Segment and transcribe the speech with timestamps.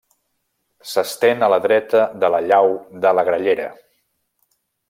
[0.91, 2.73] S'estén a la dreta de la llau
[3.07, 3.73] de la Grallera.